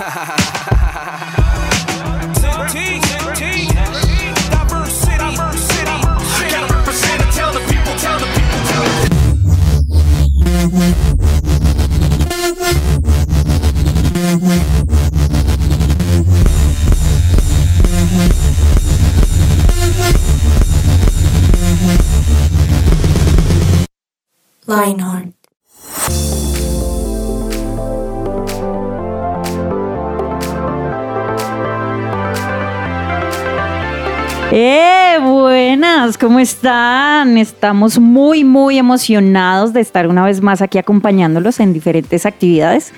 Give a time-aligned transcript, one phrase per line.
[0.00, 0.36] ha ha ha
[0.70, 0.79] ha
[36.30, 37.38] ¿cómo están?
[37.38, 42.92] Estamos muy, muy emocionados de estar una vez más aquí acompañándolos en diferentes actividades,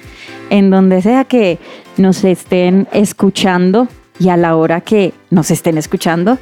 [0.50, 1.58] en donde sea que
[1.96, 6.36] nos estén escuchando y a la hora que nos estén escuchando.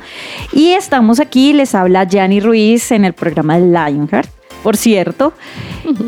[0.53, 4.29] Y estamos aquí, les habla Yanni Ruiz en el programa de Lionheart,
[4.65, 5.33] por cierto.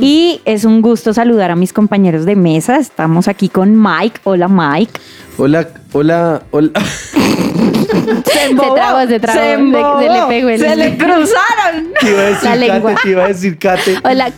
[0.00, 2.78] Y es un gusto saludar a mis compañeros de mesa.
[2.78, 4.18] Estamos aquí con Mike.
[4.24, 4.98] Hola Mike.
[5.38, 6.72] Hola, hola, hola.
[8.32, 9.38] Se, embobó, trabó, se trabó.
[9.38, 11.92] Se, Se- embobó, se le pegó el- Se le cruzaron.
[12.00, 12.90] Te iba a decir La lengua.
[12.90, 13.96] Kate, te iba a decir Kate.
[14.04, 14.32] Hola.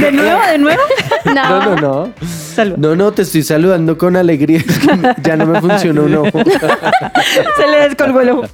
[0.00, 0.82] De nuevo, de nuevo.
[1.24, 1.32] No.
[1.34, 2.12] No, no, no.
[2.54, 2.76] Salud.
[2.76, 4.62] No, no, te estoy saludando con alegría.
[5.22, 6.38] Ya no me funciona un ojo.
[6.44, 8.44] Se le descolgó el ojo.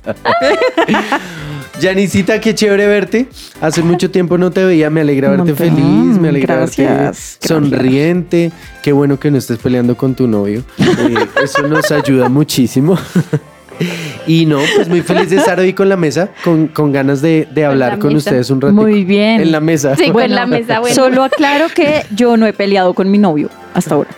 [1.81, 3.27] Janicita, qué chévere verte.
[3.61, 4.91] Hace mucho tiempo no te veía.
[4.91, 5.83] Me alegra verte feliz.
[6.21, 7.39] Me alegra Gracias, verte gracias.
[7.41, 8.53] sonriente.
[8.83, 10.63] Qué bueno que no estés peleando con tu novio.
[10.79, 12.99] Eh, eso nos ayuda muchísimo.
[14.27, 17.49] Y no, pues muy feliz de estar hoy con la mesa, con, con ganas de,
[17.51, 18.31] de hablar la con mesa.
[18.31, 18.81] ustedes un ratito.
[18.83, 19.41] Muy bien.
[19.41, 19.97] En la mesa.
[19.97, 20.95] Sí, con la mesa, bueno.
[20.95, 24.11] Solo aclaro que yo no he peleado con mi novio hasta ahora.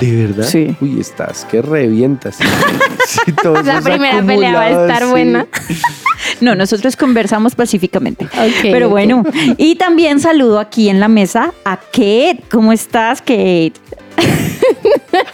[0.00, 0.44] ¿De verdad?
[0.44, 0.74] Sí.
[0.80, 2.36] Uy, estás que revientas.
[3.06, 5.10] Sí, todos La primera pelea va a estar sí.
[5.10, 5.46] buena.
[6.40, 8.24] No, nosotros conversamos pacíficamente.
[8.24, 9.22] Ok, Pero bueno,
[9.56, 12.40] y también saludo aquí en la mesa a Kate.
[12.50, 13.74] ¿Cómo estás, Kate?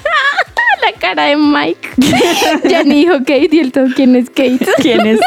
[1.00, 1.88] Cara de Mike.
[2.68, 4.58] ya ni dijo Kate y el todo quién es Kate.
[4.82, 5.20] ¿Quién es?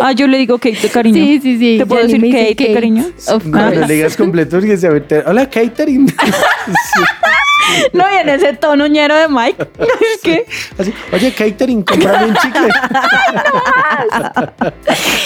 [0.00, 1.14] Ah, yo le digo Kate de cariño.
[1.16, 1.76] Sí, sí, sí.
[1.78, 3.04] ¿Te puedo decir Kate de cariño?
[3.28, 3.86] Of No, no course.
[3.86, 5.24] le digas completo porque se va a meter.
[5.26, 6.12] Hola, catering.
[7.92, 9.68] No, y en ese tono ñero de Mike.
[10.14, 10.46] Es que
[10.78, 12.68] Así, oye, catering, comprame un chicle.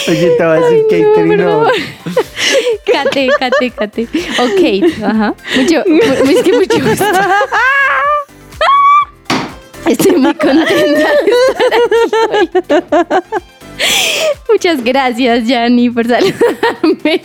[0.09, 1.13] Oye, te va a decir catering.
[1.13, 1.71] por No, favor.
[2.91, 4.07] Cate, cate, cate.
[4.39, 5.33] Ok, ajá.
[5.55, 7.05] Mucho, mu- es que mucho gusto.
[9.87, 11.31] Estoy muy contenta de estar aquí
[12.31, 12.49] hoy.
[14.51, 17.21] Muchas gracias, Yanni, por saludarme.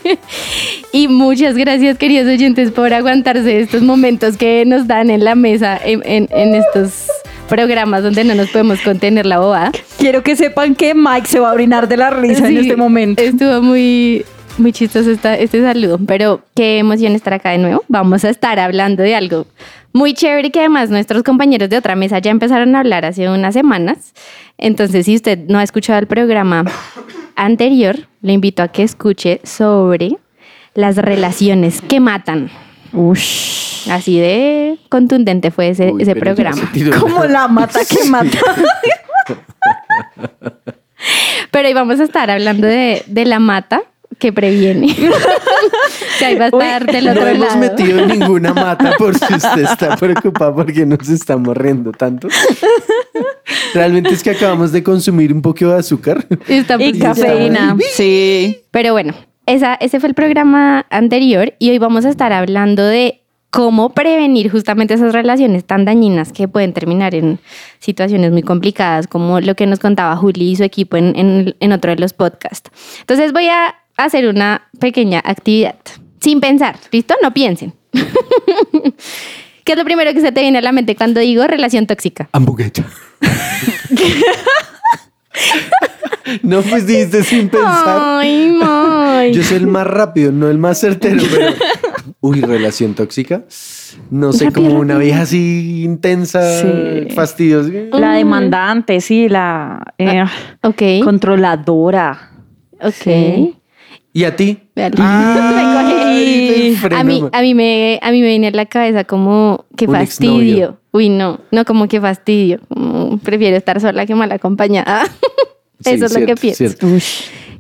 [0.93, 5.79] Y muchas gracias, queridos oyentes, por aguantarse estos momentos que nos dan en la mesa
[5.85, 7.07] en, en- en estos
[7.49, 9.73] programas donde no nos podemos contener la bobada.
[9.99, 13.23] quiero que sepan que Mike se va a orinar de la risa en este momento.
[13.23, 14.25] Estuvo muy,
[14.57, 17.85] muy chistoso esta- este saludo, pero qué emoción estar acá de nuevo.
[17.89, 19.47] Vamos a estar hablando de algo
[19.93, 23.55] muy chévere que además nuestros compañeros de otra mesa ya empezaron a hablar hace unas
[23.55, 24.13] semanas.
[24.59, 26.65] Entonces, si usted no ha escuchado el programa
[27.37, 30.17] anterior, le invito a que escuche sobre
[30.75, 32.51] las relaciones que matan.
[32.93, 33.89] Ush.
[33.91, 36.71] Así de contundente fue ese, Uy, programa.
[37.01, 38.39] ¿Cómo la mata que mata?
[41.51, 43.83] Pero hoy vamos a estar hablando de, de la mata
[44.19, 44.95] que previene.
[46.19, 47.59] que ahí va a estar del No hemos lado.
[47.59, 52.29] metido en ninguna mata por si usted está preocupado porque nos estamos riendo tanto.
[53.75, 56.27] Realmente es que acabamos de consumir un poco de azúcar.
[56.49, 57.77] Está y cafeína.
[57.93, 58.59] Sí.
[58.71, 59.15] Pero bueno,
[59.47, 64.51] esa, ese fue el programa anterior y hoy vamos a estar hablando de cómo prevenir
[64.51, 67.39] justamente esas relaciones tan dañinas que pueden terminar en
[67.79, 71.73] situaciones muy complicadas, como lo que nos contaba Juli y su equipo en, en- en
[71.73, 72.71] otro de los podcasts.
[73.01, 73.75] Entonces voy a
[74.05, 75.77] hacer una pequeña actividad,
[76.21, 77.15] sin pensar, ¿listo?
[77.23, 77.73] No piensen.
[79.65, 82.29] ¿Qué es lo primero que se te viene a la mente cuando digo relación tóxica?
[82.33, 82.85] Hamburguesa.
[86.43, 88.19] no, pues dijiste sin pensar.
[88.21, 89.33] Ay, Mike.
[89.37, 91.53] Yo soy el más rápido, no el más certero, pero.
[92.21, 93.45] Uy, relación tóxica.
[94.11, 95.07] No sé, Rápido, como una rápido.
[95.07, 97.15] vieja así intensa, Sí.
[97.15, 97.71] fastidiosa.
[97.93, 100.25] La demandante, sí, la eh,
[100.63, 100.83] Ok.
[101.05, 102.33] controladora.
[102.81, 102.93] Ok.
[102.93, 103.55] Sí.
[104.13, 104.59] ¿Y a ti?
[104.77, 109.65] Ay, me a mí, a mí me, a mí me viene a la cabeza como
[109.77, 110.79] que Un fastidio.
[110.93, 112.61] Uy, no, no como que fastidio.
[112.69, 115.05] Como prefiero estar sola que mal acompañada.
[115.81, 116.65] Sí, Eso es lo que pienso.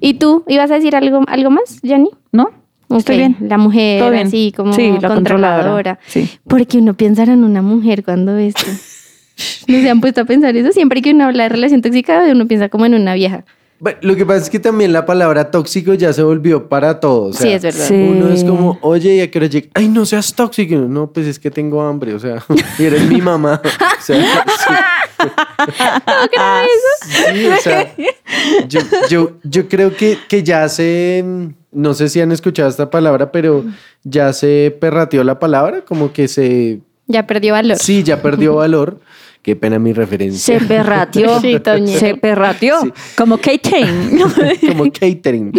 [0.00, 2.10] ¿Y tú ibas a decir algo, algo más, Jenny?
[2.32, 2.50] ¿No?
[2.90, 3.36] Estoy Ok, bien.
[3.48, 4.26] La mujer Todo bien.
[4.26, 5.14] así como Sí, la controladora.
[5.14, 5.98] controladora.
[6.08, 6.28] Sí.
[6.48, 8.64] Porque uno pensará en una mujer cuando esto.
[9.68, 10.72] ¿No se han puesto a pensar eso?
[10.72, 13.44] Siempre que uno habla de relación tóxica, uno piensa como en una vieja.
[13.80, 17.36] Bueno, lo que pasa es que también la palabra tóxico ya se volvió para todos.
[17.36, 17.86] Sí, es verdad.
[17.86, 17.94] Sí.
[17.94, 19.68] Uno es como, oye, ¿y a qué hora llega?
[19.74, 20.74] Ay, no seas tóxico.
[20.74, 22.42] No, pues es que tengo hambre, o sea,
[22.78, 23.60] y eres mi mamá.
[23.98, 24.16] O sea,
[24.58, 24.74] sí.
[27.34, 27.94] Sí, o sea,
[28.68, 31.24] yo, yo, yo creo que, que ya se,
[31.72, 33.64] no sé si han escuchado esta palabra, pero
[34.04, 37.78] ya se perrateó la palabra, como que se, Ya perdió valor.
[37.78, 39.00] sí, ya perdió valor.
[39.48, 40.58] Qué pena mi referencia.
[40.60, 41.40] Se perrateó.
[41.40, 41.98] Sí, Toño.
[41.98, 42.82] Se perrateó.
[42.82, 42.92] Sí.
[43.16, 43.86] Como Kate
[44.68, 45.52] como catering.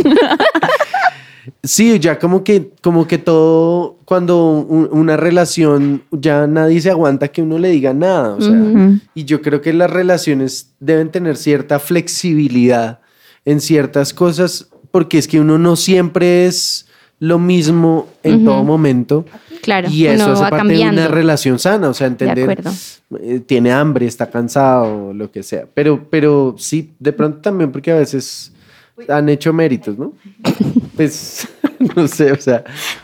[1.63, 7.29] Sí, ya como que, como que todo, cuando un- una relación ya nadie se aguanta
[7.29, 8.35] que uno le diga nada.
[8.35, 8.53] O sea,
[9.15, 12.99] y yo creo que las relaciones deben tener cierta flexibilidad
[13.45, 16.85] en ciertas cosas, porque es que uno no siempre es
[17.19, 19.25] lo mismo en todo momento.
[19.61, 22.63] Claro, y eso hace va parte de una relación sana, o sea, entender,
[23.21, 25.65] eh, tiene hambre, está cansado, lo que sea.
[25.73, 28.53] Pero, pero sí, de pronto también porque a veces
[29.07, 30.13] han hecho méritos, ¿no?
[30.95, 31.47] Pues,
[31.95, 32.61] no sé, o sea,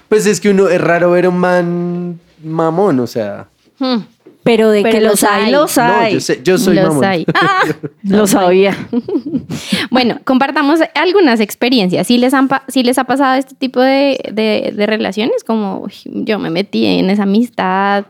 [0.10, 3.48] pues es que uno, es raro ver un man mamón, o sea,
[3.80, 3.98] Hmm.
[4.46, 5.52] Pero de Pero que los los hay, hay.
[5.52, 6.14] los no, hay.
[6.14, 7.04] yo, sé, yo soy Los mamón.
[7.04, 7.26] hay.
[7.34, 7.64] Ah,
[8.04, 8.78] Lo sabía.
[9.92, 12.08] Bueno, compartamos algunas experiencias.
[12.08, 15.94] Si les, han si les ha pasado este tipo de, de- de relaciones, como uy,
[16.06, 18.06] yo me metí en esa amistad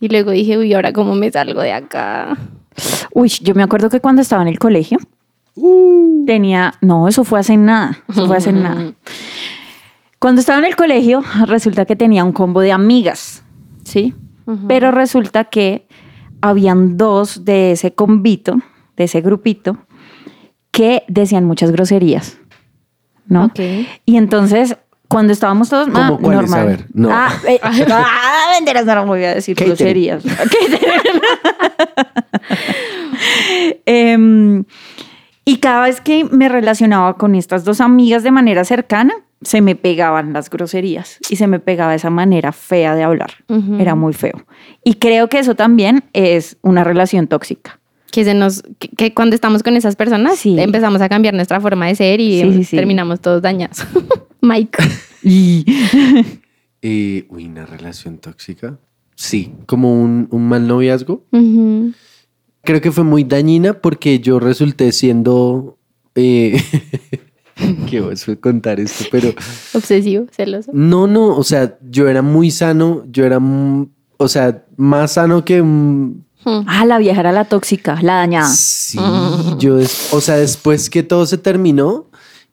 [0.00, 2.36] y luego dije, uy, ahora cómo me salgo de acá.
[3.12, 4.98] Uy, yo me acuerdo que cuando estaba en el colegio
[5.60, 6.24] Uh.
[6.26, 8.92] tenía, no, eso fue hace nada, eso fue hace nada.
[10.20, 13.42] Cuando estaba en el colegio, resulta que tenía un combo de amigas,
[13.84, 14.14] ¿sí?
[14.66, 15.86] Pero resulta que
[16.40, 18.60] habían dos de ese combito,
[18.96, 19.78] de ese grupito,
[20.70, 22.38] que decían muchas groserías,
[23.26, 23.46] ¿no?
[23.46, 23.60] Ok.
[24.06, 24.76] Y entonces,
[25.08, 26.42] cuando estábamos todos, ¿Cómo ah, cuáles?
[26.42, 26.60] normal.
[26.60, 27.08] A ver, no.
[27.10, 27.72] Ah, eh, ah,
[28.84, 29.76] no, no voy a decir Catering.
[29.76, 30.24] groserías.
[33.86, 34.64] Em,
[35.44, 39.76] y cada vez que me relacionaba con estas dos amigas de manera cercana, se me
[39.76, 43.30] pegaban las groserías y se me pegaba esa manera fea de hablar.
[43.78, 44.44] Era muy feo.
[44.84, 47.78] Y creo que eso también es una relación tóxica.
[48.10, 50.58] Que, se nos, que, que cuando estamos con esas personas Sí.
[50.58, 52.76] empezamos a cambiar nuestra forma de ser y Sí, sí, sí.
[52.76, 53.78] terminamos todos dañados.
[54.40, 54.78] Mike.
[55.22, 55.64] Y
[56.82, 58.78] Eh, uy, una relación tóxica.
[59.16, 61.24] Sí, como un, un mal noviazgo.
[61.32, 61.92] Ujú.
[62.62, 65.76] Creo que fue muy dañina porque yo resulté siendo...
[66.14, 66.62] Eh,
[67.90, 69.30] qué oso contar esto, pero...
[69.74, 70.70] Obsesivo, celoso.
[70.74, 73.38] No, no, o sea, yo era muy sano, yo era,
[74.16, 75.62] o sea, más sano que...
[75.62, 78.48] mm, ah, la vieja era la tóxica, la dañada.
[78.48, 78.98] Sí,
[79.58, 79.78] yo,
[80.12, 82.07] o sea, después que todo se terminó,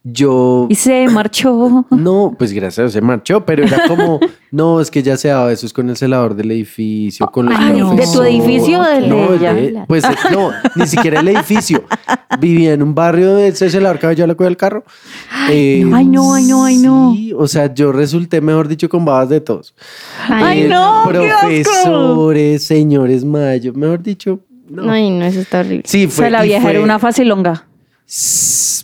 [0.07, 0.67] yo...
[0.69, 1.85] Y se marchó.
[1.89, 4.19] No, pues gracias se marchó, pero era como,
[4.51, 7.81] no, es que ya se daba besos con el celador del edificio, con los Ay,
[7.81, 9.53] ¿de tu edificio o del no, de ella?
[9.55, 11.83] de- pues no, ni siquiera el edificio.
[12.39, 14.83] Vivía en un barrio de ese celador que yo le cuida el carro.
[15.49, 17.13] Eh, Ay, no, ay, no, ay, no.
[17.15, 19.73] Sí, o sea, yo resulté, mejor dicho, con babas de todos.
[20.29, 21.03] Ay, Eh, no.
[21.07, 24.91] Profesores, señores Mayo, mejor dicho, no.
[24.91, 25.83] Ay, no, eso está horrible.
[25.85, 26.23] Sí, O fue.
[26.25, 27.65] sea, la vieja fue- era una facilonga.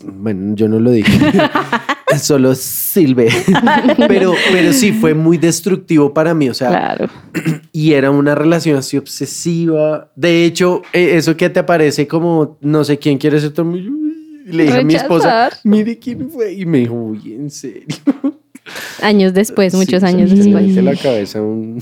[0.03, 1.11] Bueno, yo no lo dije.
[2.19, 3.29] Solo silbe.
[4.07, 6.49] pero, pero sí, fue muy destructivo para mí.
[6.49, 7.07] O sea, Claro.
[7.71, 10.11] y era una relación así obsesiva.
[10.15, 13.95] De hecho, eh, eso que te aparece como no sé quién quiere ser tu amigo.
[14.45, 16.53] Le dije a mi esposa, mire quién fue.
[16.53, 17.85] Y me dijo, uy, en serio.
[19.01, 20.65] Años después, muchos Sí, años se me después.
[20.67, 21.81] hizo la cabeza un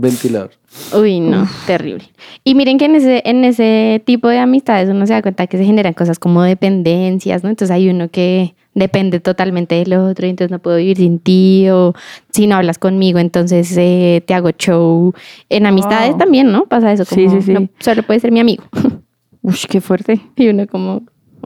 [0.00, 0.50] ventilador.
[0.96, 2.04] Uy, no, terrible.
[2.44, 5.58] Y miren que en ese, en ese tipo de amistades uno se da cuenta que
[5.58, 7.50] se generan cosas como dependencias, ¿no?
[7.50, 11.68] Entonces hay uno que depende totalmente del otro, y entonces no puedo vivir sin ti,
[11.70, 11.92] o
[12.30, 15.12] si no hablas conmigo, entonces eh, te hago show.
[15.48, 16.18] En amistades Wow.
[16.18, 16.66] también, ¿no?
[16.66, 17.52] Pasa eso, Sí, como sí, sí.
[17.52, 18.62] no, solo puede ser mi amigo.
[19.42, 20.20] Uy, qué fuerte.
[20.36, 21.02] Y uno como,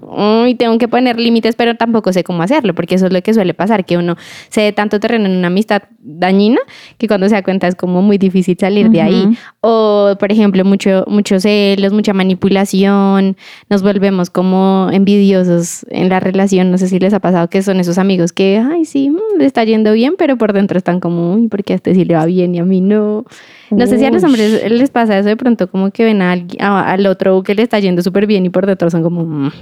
[0.08, 3.34] uy, tengo que poner límites, pero tampoco sé cómo hacerlo, porque eso es lo que
[3.34, 4.16] suele pasar, que uno
[4.48, 6.60] se dé tanto terreno en una amistad dañina
[6.98, 9.38] que cuando se da cuenta es como muy difícil salir de ahí.
[9.60, 13.36] O, por ejemplo, mucho, muchos celos, mucha manipulación,
[13.70, 16.70] nos volvemos como envidiosos en la relación.
[16.70, 19.46] No sé si les ha pasado que son esos amigos que, ay, sí, mm, le
[19.46, 22.26] está yendo bien, pero por dentro están como, uy, porque a este sí le va
[22.26, 23.24] bien y a mí no.
[23.70, 26.34] No sé si a los hombres les pasa eso de pronto, como que ven a
[26.60, 29.52] al otro que le está yendo súper bien y por dentro son como, mm,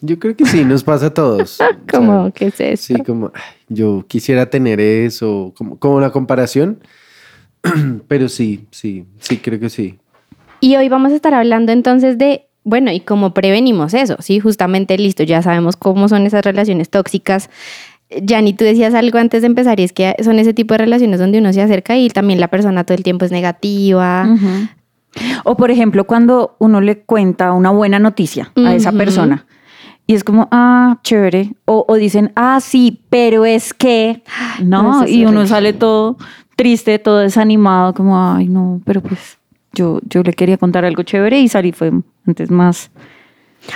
[0.00, 1.58] Yo creo que sí, nos pasa a todos.
[1.90, 2.94] como, O sea, ¿qué es eso?
[2.94, 3.32] Sí, como
[3.68, 6.80] yo quisiera tener eso, como, como la comparación.
[8.08, 9.98] Pero sí, sí, sí, creo que sí.
[10.60, 14.40] Y hoy vamos a estar hablando entonces de, bueno, y cómo prevenimos eso, ¿sí?
[14.40, 17.50] Justamente, listo, ya sabemos cómo son esas relaciones tóxicas.
[18.10, 21.20] Yanni, tú decías algo antes de empezar y es que son ese tipo de relaciones
[21.20, 24.26] donde uno se acerca y también la persona todo el tiempo es negativa.
[24.32, 24.68] Ujú.
[25.44, 28.98] O por ejemplo, cuando uno le cuenta una buena noticia a esa Ujú.
[28.98, 29.46] persona
[30.08, 31.52] y es como, ah, chévere.
[31.66, 34.22] O, o dicen, ah, sí, pero es que,
[34.64, 35.06] No, ¿no?
[35.06, 36.16] y uno sale todo
[36.56, 39.38] triste, todo desanimado, como, ay, no, pero pues
[39.74, 41.92] yo, yo le quería contar algo chévere y salí fue
[42.26, 42.90] Antes más.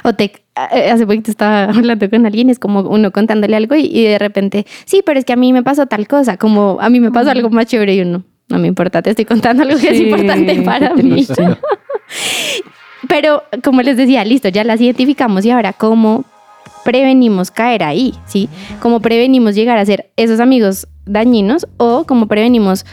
[0.04, 0.32] O te,
[0.72, 4.18] eh, hace poquito estaba hablando con alguien, es como uno contándole algo y, y de
[4.18, 7.12] repente, sí, pero es que a mí me pasó tal cosa, como a mí me
[7.12, 10.00] pasó algo más chévere y uno, no me importa, te estoy contando algo que es
[10.00, 11.26] importante para mí.
[13.08, 16.24] Pero como les decía, listo, ya las identificamos y ahora cómo
[16.84, 18.48] prevenimos caer ahí, ¿sí?
[18.80, 22.84] Cómo prevenimos llegar a ser esos amigos dañinos o cómo prevenimos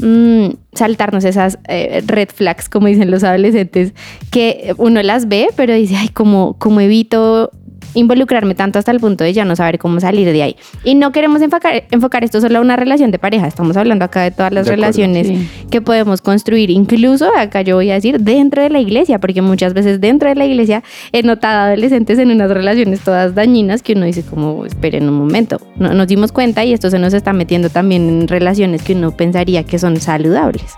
[0.00, 3.94] mm, saltarnos esas eh, red flags, como dicen los adolescentes,
[4.30, 7.50] que uno las ve, pero dice, ay, ¿cómo, cómo evito
[7.94, 10.56] involucrarme tanto hasta el punto de ya no saber cómo salir de ahí?
[10.84, 14.22] Y no queremos enfocar, enfocar esto solo a una relación de pareja, estamos hablando acá
[14.22, 15.48] de todas las De acuerdo, relaciones sí.
[15.70, 19.74] que podemos construir, incluso acá yo voy a decir dentro de la iglesia, porque muchas
[19.74, 20.82] veces dentro de la iglesia
[21.12, 25.60] he notado adolescentes en unas relaciones todas dañinas que uno dice como, esperen un momento,
[25.76, 29.16] no, nos dimos cuenta y esto se nos está metiendo también en relaciones que uno
[29.16, 30.74] pensaría que son saludables.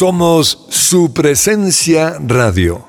[0.00, 2.86] Somos su presencia radio.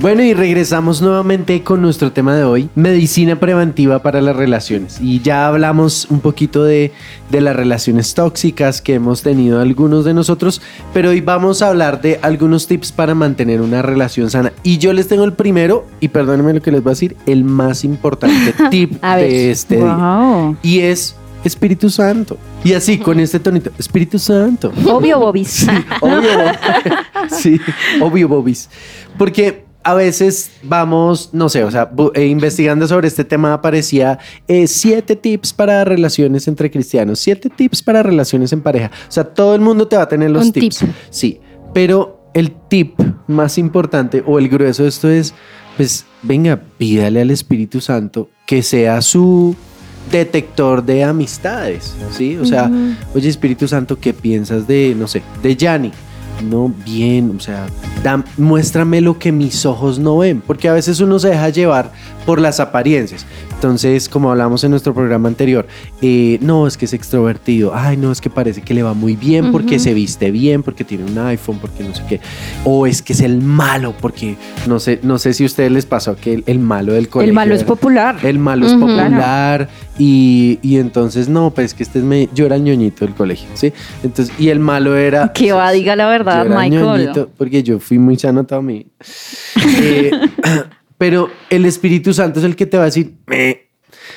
[0.00, 4.98] Bueno, y regresamos nuevamente con nuestro tema de hoy, medicina preventiva para las relaciones.
[5.02, 6.92] Y ya hablamos un poquito de,
[7.28, 10.62] de las relaciones tóxicas que hemos tenido algunos de nosotros,
[10.94, 14.54] pero hoy vamos a hablar de algunos tips para mantener una relación sana.
[14.62, 17.44] Y yo les tengo el primero, y perdónenme lo que les voy a decir, el
[17.44, 20.56] más importante tip de este día.
[20.62, 21.16] Y es
[21.46, 22.38] Espíritu Santo.
[22.64, 24.72] Y así, con este tonito, Espíritu Santo.
[24.86, 25.66] Obvio, Bobis.
[26.00, 26.56] Obvio, Bob.
[27.30, 27.60] sí,
[28.00, 28.68] obvio, Bobis.
[29.18, 34.66] Porque a veces vamos, no sé, o sea, eh, investigando sobre este tema aparecía eh,
[34.66, 38.90] siete tips para relaciones entre cristianos, siete tips para relaciones en pareja.
[39.08, 40.78] O sea, todo el mundo te va a tener los Un tips.
[40.78, 40.88] tip.
[41.10, 41.40] Sí,
[41.72, 42.98] pero el tip
[43.28, 45.34] más importante o el grueso de esto es,
[45.76, 49.54] pues, venga, pídale al Espíritu Santo que sea su
[50.10, 52.36] detector de amistades, ¿sí?
[52.36, 52.70] O sea,
[53.14, 55.92] oye Espíritu Santo, ¿qué piensas de, no sé, de Yanni?
[56.48, 57.66] No, bien, o sea,
[58.04, 61.92] da- muéstrame lo que mis ojos no ven, porque a veces uno se deja llevar
[62.26, 63.24] por las apariencias.
[63.56, 65.66] Entonces, como hablamos en nuestro programa anterior,
[66.02, 69.16] eh, no, es que es extrovertido, ay, no, es que parece que le va muy
[69.16, 72.20] bien porque se viste bien, porque tiene un iPhone, porque no sé qué,
[72.64, 74.36] o es que es el malo, porque
[74.66, 77.30] no sé, no sé si a ustedes les pasó que el, el malo del colegio.
[77.30, 78.18] El malo es popular.
[78.22, 82.56] el malo es popular y, y entonces no, pues que este es me, yo era
[82.56, 83.72] el ñoñito del colegio, ¿sí?
[84.02, 85.32] Entonces, y el malo era...
[85.36, 86.82] Que va, diga la verdad, Michael.
[86.82, 88.86] ñoñito, porque yo fui muy sano toda mi.
[89.78, 90.10] Eh,
[90.98, 93.14] pero el Espíritu Santo es el que te va a decir...
[93.26, 93.62] "Meh".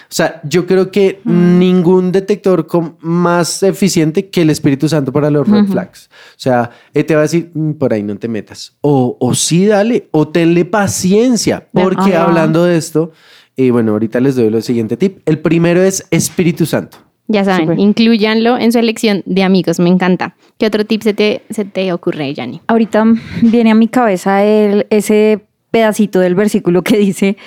[0.04, 5.30] O sea, yo creo que ningún detector com- más eficiente que el Espíritu Santo para
[5.30, 6.10] los red flags.
[6.32, 8.78] O sea, él te va a decir, "Mm, por ahí no te metas.
[8.82, 10.08] O, o sí, dale.
[10.12, 11.68] O tenle paciencia.
[11.72, 13.12] Porque hablando de esto,
[13.58, 15.20] eh, bueno, ahorita les doy el siguiente tip.
[15.26, 16.98] El primero es Espíritu Santo.
[17.28, 17.80] Ya saben, Súper.
[17.80, 20.36] incluyanlo en su elección de amigos, me encanta.
[20.58, 22.62] ¿Qué otro tip se te, se te ocurre, Yanni?
[22.68, 23.06] Ahorita
[23.44, 27.38] viene a mi cabeza el, ese pedacito del versículo que dice,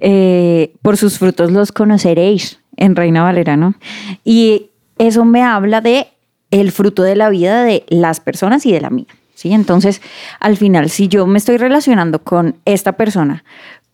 [0.00, 3.74] eh, por sus frutos los conoceréis, en Reina Valera, ¿no?
[4.24, 6.08] Y eso me habla de
[6.50, 9.52] el fruto de la vida de las personas y de la mía, ¿sí?
[9.52, 10.00] Entonces,
[10.40, 13.44] al final, si yo me estoy relacionando con esta persona,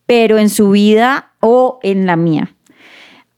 [0.07, 2.53] pero en su vida o en la mía,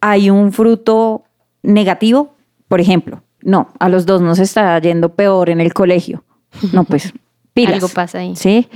[0.01, 1.25] hay un fruto
[1.63, 2.35] negativo,
[2.69, 6.25] por ejemplo, no, a los dos nos está yendo peor en el colegio.
[6.73, 7.13] No, pues,
[7.55, 7.75] pilas.
[7.75, 8.37] Algo pasa ahí.
[8.37, 8.69] ¿Sí?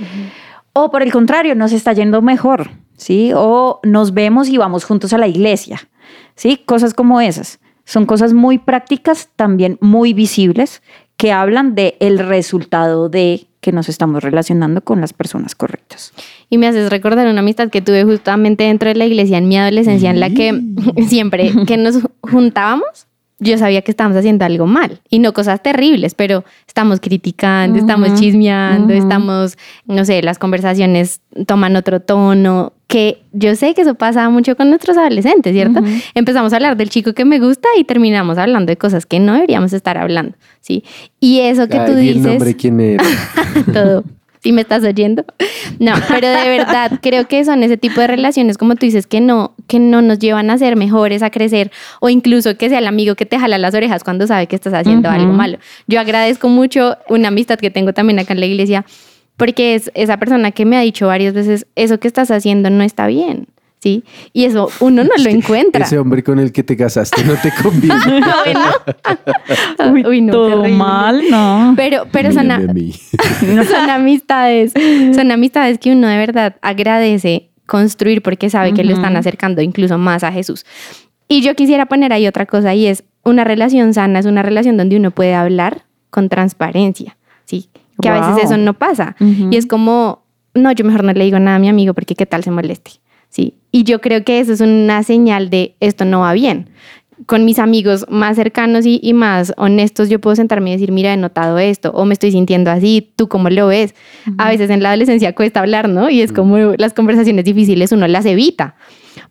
[0.77, 3.31] O por el contrario, nos está yendo mejor, ¿sí?
[3.33, 5.87] O nos vemos y vamos juntos a la iglesia,
[6.35, 6.57] ¿sí?
[6.65, 7.59] Cosas como esas.
[7.85, 10.81] Son cosas muy prácticas, también muy visibles,
[11.15, 16.11] que hablan de el resultado de que nos estamos relacionando con las personas correctas.
[16.49, 19.57] Y me haces recordar una amistad que tuve justamente dentro de la iglesia en mi
[19.57, 20.61] adolescencia, en la que
[21.07, 23.07] siempre que nos juntábamos,
[23.39, 28.13] yo sabía que estábamos haciendo algo mal y no cosas terribles, pero estamos criticando, estamos
[28.13, 34.29] chismeando, estamos, no sé, las conversaciones toman otro tono, que yo sé que eso pasa
[34.29, 35.81] mucho con nuestros adolescentes, ¿cierto?
[36.13, 39.33] Empezamos a hablar del chico que me gusta y terminamos hablando de cosas que no
[39.33, 40.83] deberíamos estar hablando, ¿sí?
[41.19, 43.03] Y eso que Ay, tú vi el dices, nombre quién era.
[43.73, 44.03] todo.
[44.45, 45.25] Si me estás oyendo.
[45.79, 49.19] No, pero de verdad creo que son ese tipo de relaciones, como tú dices, que
[49.19, 52.85] no, que no nos llevan a ser mejores, a crecer, o incluso que sea el
[52.85, 55.57] amigo que te jala las orejas cuando sabe que estás haciendo algo malo.
[55.87, 58.85] Yo agradezco mucho una amistad que tengo también acá en la iglesia,
[59.35, 62.83] porque es esa persona que me ha dicho varias veces, eso que estás haciendo no
[62.83, 63.47] está bien,
[63.85, 64.03] ¿sí?
[64.33, 65.85] Y eso uno no lo encuentra.
[65.85, 67.95] Ese hombre con el que te casaste no te conviene.
[70.07, 70.77] Uy, no, todo terrible.
[70.77, 71.73] mal, ¿no?
[71.77, 74.73] Pero, pero son, a- a son amistades,
[75.15, 79.97] son amistades que uno de verdad agradece construir porque sabe que lo están acercando incluso
[79.97, 80.65] más a Jesús.
[81.27, 84.77] Y yo quisiera poner ahí otra cosa y es una relación sana, es una relación
[84.77, 87.69] donde uno puede hablar con transparencia, ¿sí?
[88.01, 88.35] Que a Wow.
[88.35, 89.15] veces eso no pasa.
[89.19, 89.49] Ujú.
[89.51, 90.23] Y es como,
[90.53, 92.91] no, yo mejor no le digo nada a mi amigo porque qué tal se moleste.
[93.75, 96.69] Y yo creo que eso es una señal de esto no va bien.
[97.25, 101.13] Con mis amigos más cercanos y, y más honestos, yo puedo sentarme y decir, mira,
[101.13, 103.93] he notado esto, o me estoy sintiendo así, ¿tú cómo lo ves?
[104.37, 106.09] A veces en la adolescencia cuesta hablar, ¿no?
[106.09, 108.75] Y es como las conversaciones difíciles uno las evita.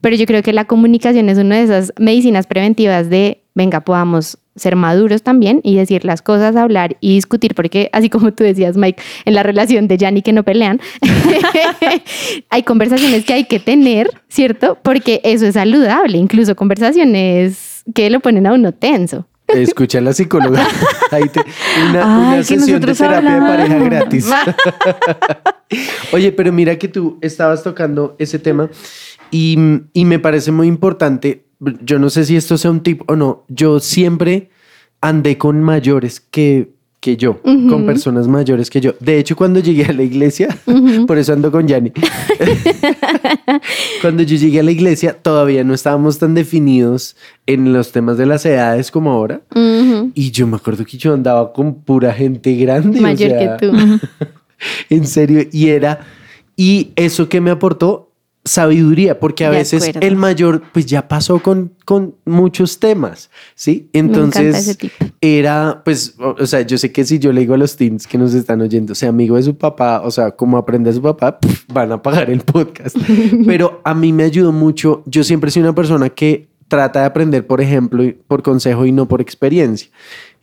[0.02, 4.38] Pero yo creo que la comunicación es una de esas medicinas preventivas de, venga, podamos
[4.56, 8.76] ser maduros también y decir las cosas, hablar y discutir, porque así como tú decías,
[8.76, 10.80] Mike, en la relación de Jan y que no pelean,
[12.50, 14.78] hay conversaciones que hay que tener, ¿cierto?
[14.82, 19.26] Porque eso es saludable, incluso conversaciones que lo ponen a uno tenso.
[19.46, 20.66] Escucha a la psicóloga.
[21.10, 21.40] Ahí te,
[21.90, 24.30] una, Ay, una sesión de terapia de pareja gratis.
[26.12, 28.70] Oye, pero mira que tú estabas tocando ese tema
[29.30, 29.58] y,
[29.92, 31.43] y me parece muy importante.
[31.82, 33.44] Yo no sé si esto sea un tip o no.
[33.48, 34.50] Yo siempre
[35.00, 38.94] andé con mayores que, que yo, con personas mayores que yo.
[39.00, 40.48] De hecho, cuando llegué a la iglesia,
[41.06, 41.92] por eso ando con Yanni.
[44.00, 47.16] cuando yo llegué a la iglesia, todavía no estábamos tan definidos
[47.46, 49.42] en los temas de las edades como ahora.
[49.54, 50.10] Ujú.
[50.14, 52.98] Y yo me acuerdo que yo andaba con pura gente grande.
[52.98, 53.72] o Mayor sea, que tú.
[54.88, 56.06] En serio, y era,
[56.56, 58.13] y eso que me aportó
[58.44, 60.06] sabiduría, porque a De veces acuerdo.
[60.06, 63.88] el mayor pues ya pasó con, con muchos temas, ¿sí?
[63.92, 64.76] Entonces
[65.20, 68.06] era, pues, o, o sea, yo sé que si yo le digo a los teens
[68.06, 71.00] que nos están oyendo, sea amigo de su papá, o sea, como aprende a su
[71.00, 71.38] papá,
[71.72, 72.96] van a pagar el podcast.
[73.46, 77.46] Pero a mí me ayudó mucho, yo siempre soy una persona que trata de aprender,
[77.46, 79.88] por ejemplo, y- por consejo y no por experiencia.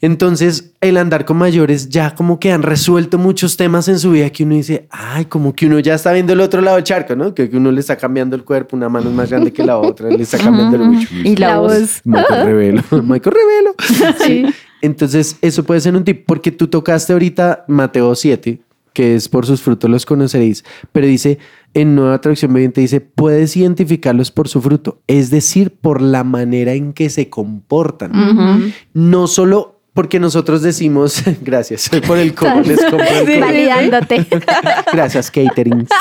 [0.03, 4.31] Entonces, el andar con mayores ya como que han resuelto muchos temas en su vida
[4.31, 7.15] que uno dice, ay, como que uno ya está viendo el otro lado del charco,
[7.15, 7.36] ¿no?
[7.36, 9.77] Que, que uno le está cambiando el cuerpo, una mano es más grande que la
[9.77, 11.05] otra, le está cambiando el Ujú.
[11.23, 12.01] Y la, voz.
[12.03, 12.84] Michael Revelo.
[13.03, 14.15] Michael Revelo.
[14.25, 14.45] Sí.
[14.81, 18.60] Entonces, eso puede ser un tip, porque tú tocaste ahorita Mateo 7,
[18.93, 21.38] que es por sus frutos los conoceréis, pero dice,
[21.73, 26.73] en nueva traducción viviente dice, puedes identificarlos por su fruto, es decir, por la manera
[26.73, 28.73] en que se comportan.
[28.93, 33.34] No solo porque nosotros decimos, gracias por el cómo les compro el Sí.
[33.34, 33.45] cómo".
[33.45, 34.27] Validándote.
[34.93, 35.88] Gracias, catering.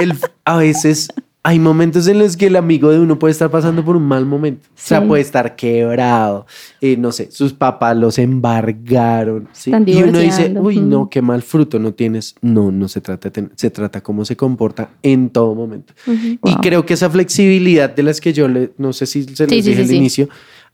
[0.00, 1.08] El- a veces
[1.48, 4.26] hay momentos en los que el amigo de uno puede estar pasando por un mal
[4.26, 4.66] momento.
[4.68, 6.44] O sea, puede estar quebrado.
[6.80, 9.48] eh, no sé, sus papás los embargaron.
[9.86, 12.34] Y uno dice, uy, no, qué mal fruto no tienes.
[12.42, 15.94] No, no se trata de tener, se trata cómo se comporta en todo momento.
[16.06, 16.60] Y Wow.
[16.62, 19.62] creo que esa flexibilidad de las que yo le, no sé si se los Sí,
[19.62, 20.28] dije al inicio,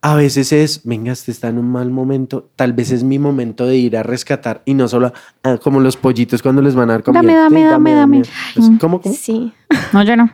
[0.05, 3.67] a veces es, venga, este está en un mal momento, tal vez es mi momento
[3.67, 5.12] de ir a rescatar y no solo
[5.45, 7.21] ah, como los pollitos cuando les van a dar comida.
[7.23, 8.23] Dame, dame, Sí, dame, dame.
[8.55, 9.15] Pues, ¿Cómo, cómo?
[9.15, 9.53] Sí.
[9.93, 10.29] No, yo no.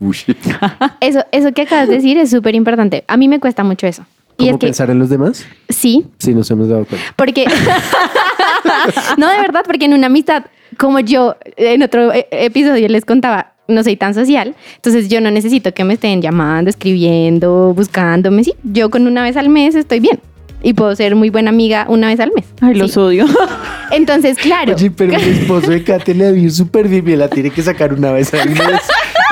[1.00, 3.04] Eso, eso que acabas de decir es súper importante.
[3.06, 4.04] A mí me cuesta mucho eso.
[4.38, 5.46] Y ¿Cómo que pensar en los demás?
[5.68, 7.06] sí, Sí, nos hemos dado cuenta.
[7.16, 7.46] porque
[9.16, 10.44] no de verdad, porque en una amistad
[10.78, 15.30] como yo en otro eh, episodio les contaba, no soy tan social, entonces yo no
[15.30, 18.44] necesito que me estén llamando, escribiendo, buscándome.
[18.44, 20.20] Sí, yo con una vez al mes estoy bien
[20.62, 22.44] y puedo ser muy buena amiga una vez al mes.
[22.60, 22.78] Ay, Sí.
[22.80, 23.26] los odio.
[23.92, 24.74] Entonces, claro.
[24.74, 27.50] Oye, pero el esposo de Kate le va a ir súper bien, y la tiene
[27.50, 28.80] que sacar una vez al mes.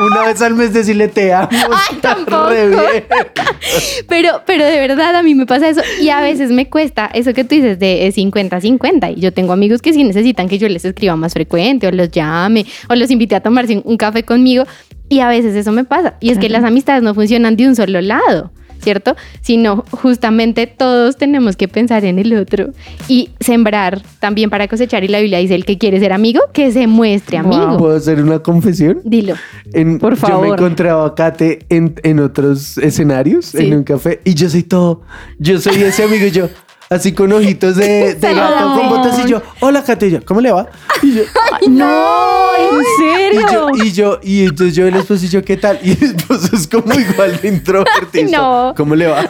[0.01, 1.49] Una vez al mes decirle te amo.
[1.53, 2.49] Ay, está tampoco.
[2.49, 3.05] re bien.
[4.09, 7.33] Pero, pero de verdad a mí me pasa eso y a veces me cuesta eso
[7.33, 10.85] que tú dices de 50-50 y yo tengo amigos que sí necesitan que yo les
[10.85, 14.65] escriba más frecuente o los llame o los invite a tomarse un café conmigo
[15.09, 17.75] y a veces eso me pasa y es que las amistades no funcionan de un
[17.77, 18.53] solo lado.
[18.85, 19.17] ¿Cierto?
[19.41, 22.69] Sino justamente todos tenemos que pensar en el otro
[23.09, 25.03] y sembrar también para cosechar.
[25.05, 27.53] Y la Biblia dice: el que quiere ser amigo, que se muestre Wow.
[27.55, 27.79] amigo.
[27.79, 29.01] ¿Puedo hacer una confesión?
[29.05, 29.35] Dilo.
[29.73, 30.59] En- Por Yo me favor.
[30.59, 33.67] encontraba a Kate en, en otros escenarios, Sí.
[33.67, 35.01] en un café, y yo soy todo.
[35.39, 36.49] Yo soy ese amigo y yo,
[36.91, 40.53] así con ojitos de, de gato, con botas, y yo, hola y yo, ¿cómo le
[40.53, 40.67] va?
[41.03, 41.23] Y yo,
[41.69, 42.85] No, ¿en Y
[43.33, 43.47] serio?
[43.53, 45.79] yo, y yo, y entonces yo el esposo y yo, ¿qué tal?
[45.83, 48.31] Y el esposo es como igual de introvertido.
[48.31, 48.75] No.
[48.77, 49.29] ¿Cómo le va?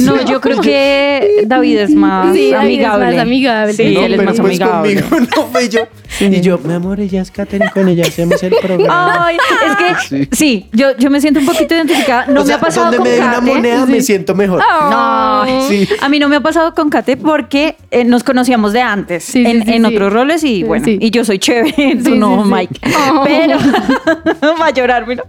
[0.00, 3.06] No, yo creo que David es más Sí, David es amigable.
[3.16, 3.72] más amigable.
[3.72, 5.02] Sí, No, él es más pues amigable.
[5.02, 5.80] conmigo no fue yo.
[6.20, 9.26] Y yo, mi amor, ella es Katherine, con ella hacemos el programa.
[9.26, 10.28] Ay, es que Sí.
[10.32, 12.26] sí, yo, yo me siento un poquito identificada.
[12.26, 14.58] No o sea, me ha pasado donde con me den una moneda me siento mejor.
[14.90, 15.88] No, Sí.
[16.00, 19.44] a mí no me ha pasado con Kate porque eh, nos conocíamos de antes Sí,
[19.44, 19.94] en, sí, en sí.
[19.94, 22.44] otros roles y bueno, y yo soy chévere, tú no.
[22.44, 22.80] Mike.
[23.14, 23.24] Oh.
[23.24, 23.58] Pero
[24.60, 25.24] va a llorar, mira.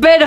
[0.00, 0.26] Pero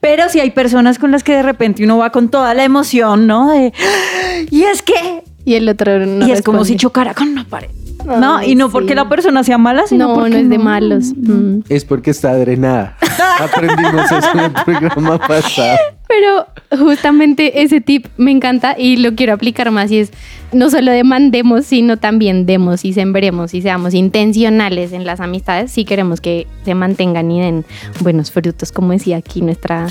[0.00, 3.26] pero si hay personas con las que de repente uno va con toda la emoción,
[3.26, 3.50] ¿no?
[3.52, 3.72] De
[4.50, 7.68] y es que Y el otro no y es como si chocara con una pared.
[8.06, 8.72] No, y no sí.
[8.72, 11.12] porque la persona sea mala, sino No, porque no es de malos.
[11.16, 11.60] Mm.
[11.68, 12.96] Es porque está drenada.
[13.40, 15.76] Aprendimos eso en el programa pasado.
[16.08, 16.46] Pero
[16.84, 20.12] justamente ese tip me encanta y lo quiero aplicar más y es
[20.52, 25.84] no solo demandemos, sino también demos y sembremos y seamos intencionales en las amistades si
[25.84, 27.64] queremos que se mantengan y den
[28.00, 29.88] buenos frutos, como decía aquí nuestra...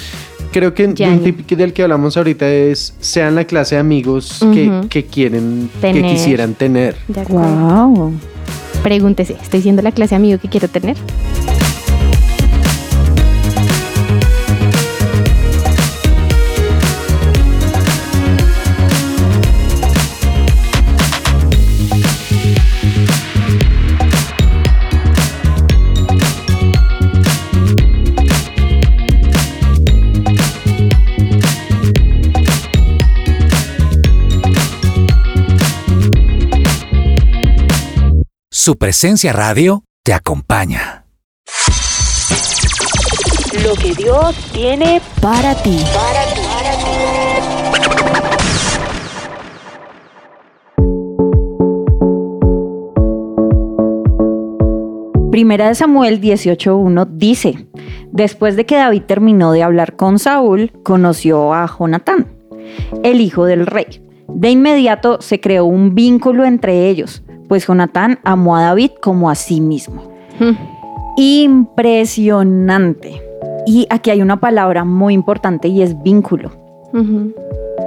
[0.56, 4.84] Creo que un tip del que hablamos ahorita es sean la clase de amigos que,
[4.90, 6.06] que quieren, que Tener.
[6.14, 6.96] quisieran tener.
[7.10, 7.90] De acuerdo.
[7.90, 8.14] Wow.
[8.82, 10.96] Pregúntese, ¿estoy siendo la clase de amigo que quiero tener?
[38.66, 41.06] Su presencia radio te acompaña.
[43.64, 45.78] Lo que Dios tiene Para ti.
[55.30, 57.68] Primera de Samuel 18.1 dice,
[58.12, 62.36] después de que David terminó de hablar con Saúl, conoció a Jonatán,
[63.04, 64.02] el hijo del rey.
[64.28, 69.36] De inmediato se creó un vínculo entre ellos, pues Jonatán amó a David como a
[69.36, 70.04] sí mismo.
[71.18, 73.22] Impresionante.
[73.66, 76.52] Y aquí hay una palabra muy importante y es vínculo.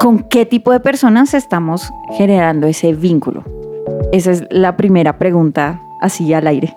[0.00, 3.44] ¿Con qué tipo de personas estamos generando ese vínculo?
[4.12, 6.76] Esa es la primera pregunta así al aire.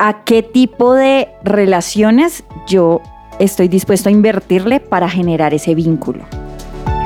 [0.00, 3.00] ¿A qué tipo de relaciones yo
[3.38, 6.24] estoy dispuesto a invertirle para generar ese vínculo?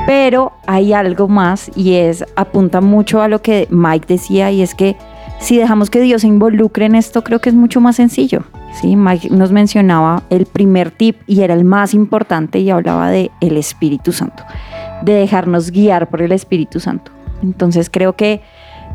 [0.05, 4.75] Pero hay algo más y es, apunta mucho a lo que Mike decía y es
[4.75, 4.97] que
[5.39, 8.43] si dejamos que Dios se involucre en esto, creo que es mucho más sencillo.
[8.83, 13.57] Mike nos mencionaba el primer tip y era el más importante y hablaba de el
[13.57, 14.43] Espíritu Santo,
[15.03, 17.11] de dejarnos guiar por el Espíritu Santo.
[17.41, 18.41] Entonces creo que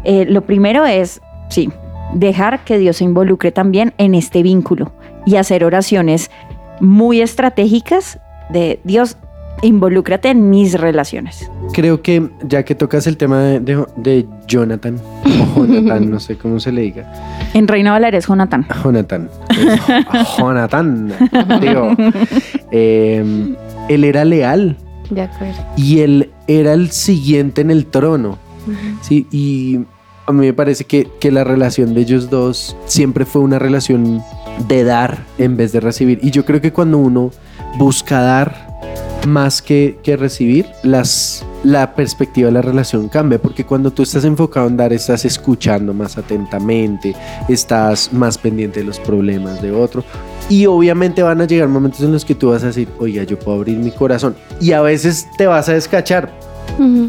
[0.04, 1.70] eh, lo primero es, sí,
[2.12, 4.92] dejar que Dios se involucre también en este vínculo
[5.26, 6.30] y hacer oraciones
[6.80, 8.18] muy estratégicas
[8.50, 9.16] de Dios,
[9.62, 11.50] involúcrate en mis relaciones.
[11.72, 14.98] Creo que ya que tocas el tema de, de- de Jonathan,
[15.56, 17.12] o Jonathan, no sé cómo se le diga,
[17.54, 18.66] En Reina Valeria es Jonathan.
[18.84, 21.12] Jonathan, es Jonathan,
[21.60, 21.94] digo,
[22.70, 23.54] eh,
[23.88, 24.76] él era leal
[25.10, 25.56] De acuerdo.
[25.76, 28.38] y él era el siguiente en el trono,
[29.02, 29.26] ¿sí?
[29.30, 29.80] Y
[30.26, 34.22] a mí me parece que, que la relación de ellos dos siempre fue una relación
[34.68, 36.18] de dar en vez de recibir.
[36.22, 37.30] Y yo creo que cuando uno
[37.78, 38.67] busca dar
[39.28, 44.24] más que, que recibir, las, la perspectiva de la relación cambia, porque cuando tú estás
[44.24, 47.14] enfocado en dar, estás escuchando más atentamente,
[47.48, 50.02] estás más pendiente de los problemas de otro.
[50.50, 53.38] Y obviamente van a llegar momentos en los que tú vas a decir, oiga, yo
[53.38, 54.34] puedo abrir mi corazón.
[54.60, 56.32] Y a veces te vas a descachar,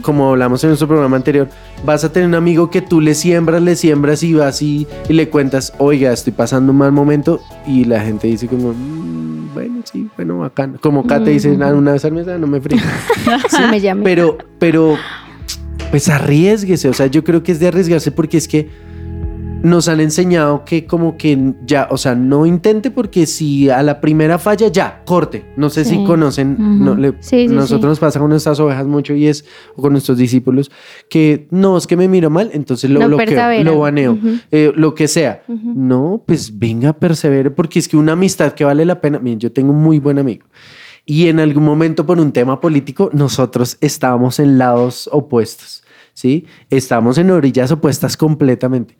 [0.02, 1.48] como hablamos en nuestro programa anterior,
[1.86, 5.14] vas a tener un amigo que tú le siembras, le siembras y vas y, y
[5.14, 9.82] le cuentas, oiga, estoy pasando un mal momento y la gente dice como, "Mm, bueno,
[9.92, 10.78] sí, bueno, bacán.
[10.82, 12.80] Como Kate dice, "Ah, una vez al mes ah, no me frío.
[13.50, 14.04] Sí me llame.
[14.04, 14.98] pero, pero,
[15.92, 18.70] pues arriesguese, o sea, yo creo que es de arriesgarse porque es que
[19.62, 24.00] nos han enseñado que como que ya, o sea, no intente porque si a la
[24.00, 25.46] primera falla, ya, corte.
[25.58, 29.14] No sé si conocen, no, le- Sí, sí, nosotros nos pasa con nuestras ovejas mucho
[29.14, 29.44] y es,
[29.76, 30.72] o con nuestros discípulos,
[31.10, 33.28] que no, es que me miro mal, entonces lo No bloqueo,
[33.66, 34.18] lo baneo,
[34.52, 35.44] eh, lo que sea.
[35.48, 39.52] No, pues venga, persevere, porque es que una amistad que vale la pena, miren, yo
[39.52, 40.46] tengo un muy buen amigo.
[41.06, 46.46] Y en algún momento por un tema político, nosotros estábamos en lados opuestos, ¿sí?
[46.70, 48.96] Estábamos en orillas opuestas completamente.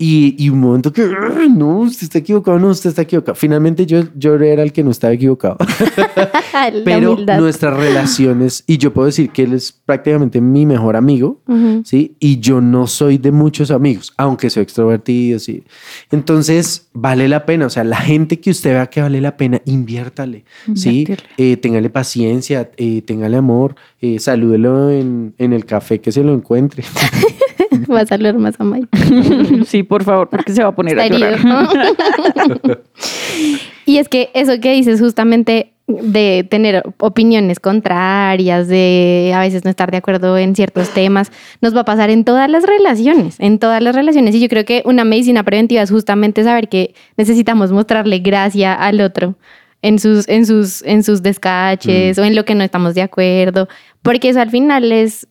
[0.00, 3.34] Y, y un momento que, "Ah, no, usted está equivocado, no, usted está equivocado.
[3.34, 5.56] Finalmente yo, yo era el que no estaba equivocado.
[6.84, 7.40] Pero humildad.
[7.40, 11.40] nuestras relaciones, y yo puedo decir que él es prácticamente mi mejor amigo.
[11.84, 12.14] ¿sí?
[12.20, 15.64] Y yo no soy de muchos amigos, aunque soy extrovertido, sí.
[16.12, 19.60] Entonces, vale la pena, o sea, la gente que usted vea que vale la pena,
[19.64, 21.06] inviértale, ¿sí?
[21.38, 26.32] Eh, téngale paciencia, eh, téngale amor, eh, salúdelo en, en el café que se lo
[26.34, 26.84] encuentre.
[27.92, 29.64] Va a saludar más a Mike.
[29.66, 31.38] sí, por favor, porque se va a poner a Está llorar.
[31.38, 32.80] herido.
[33.86, 39.70] y es que eso que dices justamente de tener opiniones contrarias, de a veces no
[39.70, 43.58] estar de acuerdo en ciertos temas, nos va a pasar en todas las relaciones, en
[43.58, 44.34] todas las relaciones.
[44.34, 49.00] Y yo creo que una medicina preventiva es justamente saber que necesitamos mostrarle gracia al
[49.00, 49.36] otro
[49.80, 53.68] en sus, en sus, en sus descaches o en lo que no estamos de acuerdo,
[54.02, 55.26] porque eso al final es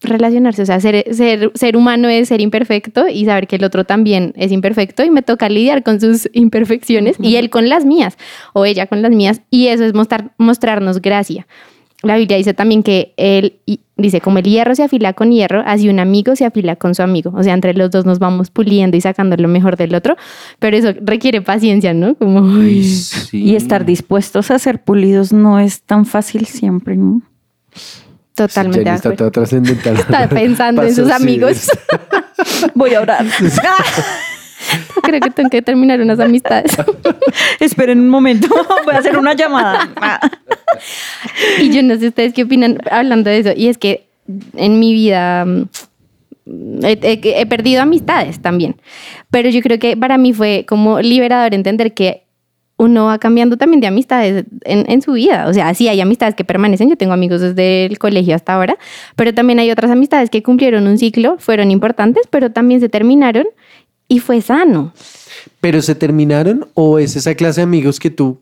[0.00, 3.84] relacionarse, o sea, ser, ser, ser humano es ser imperfecto y saber que el otro
[3.84, 8.16] también es imperfecto y me toca lidiar con sus imperfecciones y él con las mías
[8.52, 11.46] o ella con las mías y eso es mostrar, mostrarnos gracia.
[12.02, 13.60] La Biblia dice también que él
[13.96, 17.02] dice, como el hierro se afila con hierro, así un amigo se afila con su
[17.02, 17.32] amigo.
[17.34, 20.16] O sea, entre los dos nos vamos puliendo y sacando lo mejor del otro,
[20.58, 22.14] pero eso requiere paciencia, ¿no?
[22.14, 23.42] Como, ay, Sí.
[23.42, 27.22] Y estar dispuestos a ser pulidos no es tan fácil siempre, ¿no?
[28.34, 29.16] Totalmente Jenny está acuerdo.
[29.16, 29.96] toda trascendental.
[29.96, 31.70] Está pensando en sus amigos.
[32.74, 33.24] Voy a orar.
[35.02, 36.72] Creo que tengo que terminar unas amistades.
[37.60, 38.48] Esperen un momento,
[38.84, 39.88] voy a hacer una llamada.
[41.60, 43.50] Y yo no sé ustedes qué opinan hablando de eso.
[43.54, 44.06] Y es que
[44.56, 45.64] en mi vida mm,
[46.84, 48.76] he, he- he perdido amistades también.
[49.30, 52.23] Pero yo creo que para mí fue como liberador entender que
[52.84, 55.46] uno va cambiando también de amistades en, en su vida.
[55.48, 56.88] O sea, sí hay amistades que permanecen.
[56.88, 58.76] Yo tengo amigos desde el colegio hasta ahora.
[59.16, 63.46] Pero también hay otras amistades que cumplieron un ciclo, fueron importantes, pero también se terminaron
[64.08, 64.92] y fue sano.
[65.60, 68.38] ¿Pero se terminaron o es esa clase de amigos que tú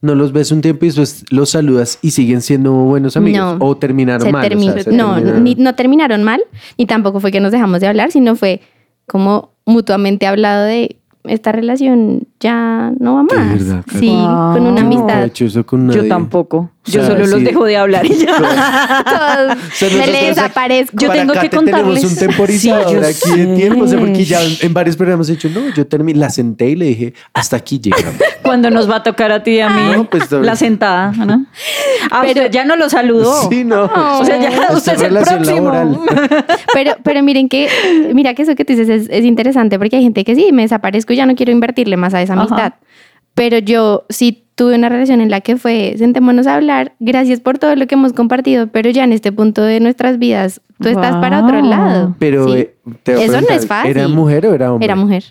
[0.00, 3.58] no los ves un tiempo y después los saludas y siguen siendo buenos amigos?
[3.58, 3.66] No.
[3.66, 4.44] ¿O terminaron Se mal?
[4.44, 6.40] o terminó- sea, se no, terminaron- ni- no terminaron mal,
[6.76, 8.60] ni tampoco fue que nos dejamos de hablar, sino fue
[9.06, 13.52] como mutuamente hablado de esta relación ya no va más.
[13.54, 14.52] verdad, sí, Wow.
[14.54, 15.24] con una he amistad.
[15.24, 16.70] hecho eso con Yo tampoco.
[16.86, 18.34] O Yo solo los dejo de hablar y ya.
[18.38, 20.96] Todos, O sea, me nosotros le aquí- desaparezco.
[20.98, 22.04] Yo tengo que te tenemos contarles.
[22.04, 25.50] un temporizador Sí, aquí de tiempo, o sea, porque ya en varios programas he dicho,
[25.50, 28.14] no, yo terminé, la senté y le dije, hasta aquí llegamos.
[28.42, 31.44] Cuando nos va a tocar a ti y a mí No, pues, la sentada, ¿no?
[32.10, 33.50] Ah, Pero- usted ya no lo saludó.
[33.50, 33.84] Sí, no.
[33.84, 35.44] O sea, ya usted es el próximo.
[35.70, 35.98] laboral.
[36.72, 37.68] Pero, pero miren que,
[38.14, 40.62] mira que eso que tú dices es, es interesante porque hay gente que sí, me
[40.62, 42.42] desaparezco y ya no quiero invertirle más a esa Ajá.
[42.42, 42.72] amistad.
[43.34, 47.58] Pero yo sí tuve una relación en la que fue, sentémonos a hablar, gracias por
[47.58, 51.14] todo lo que hemos compartido, pero ya en este punto de nuestras vidas, tú estás
[51.16, 52.16] para otro lado.
[52.18, 52.58] Pero Sí.
[52.58, 53.90] eh, te voy a Eso no es fácil.
[53.92, 54.84] ¿Era mujer o era hombre?
[54.86, 55.24] Era mujer.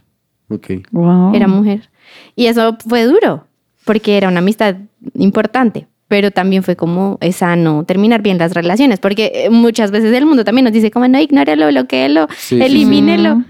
[0.49, 0.67] Ok.
[0.91, 1.35] Wow.
[1.35, 1.89] era mujer.
[2.37, 3.45] Y eso fue duro,
[3.83, 4.75] porque era una amistad
[5.15, 10.13] importante, pero también fue como es sano terminar bien las relaciones, porque eh, muchas veces
[10.13, 13.35] el mundo también nos dice como no, ignórelo, bloqueelo, Sí, sí, elimínelo.
[13.39, 13.45] sí.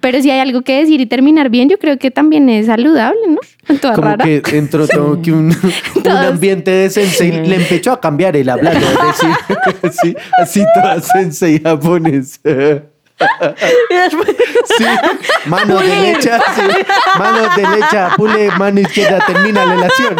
[0.00, 3.20] Pero si hay algo que decir y terminar bien, yo creo que también es saludable,
[3.28, 3.76] ¿no?
[3.78, 4.24] Toda Como rara.
[4.24, 5.54] que entró todo que un,
[6.10, 9.20] ambiente de sensei le empezó a cambiar el hablado, es
[9.82, 12.40] decir, sí, así toda sensei japonés.
[14.78, 14.84] Sí,
[15.44, 16.62] mano derecha, sí,
[17.18, 20.16] mano derecha, pule, mano izquierda, termina la relación.